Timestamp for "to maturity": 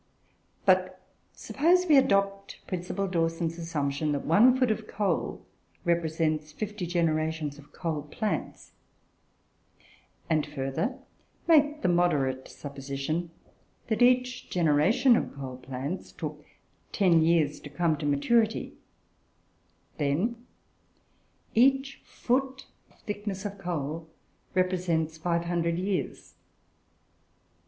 17.97-18.73